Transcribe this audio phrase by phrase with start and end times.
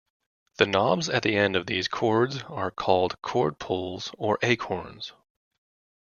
[0.57, 5.13] The knobs at the end of these cords are called cord pulls or "acorns".